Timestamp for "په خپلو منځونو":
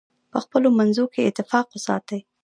0.31-1.11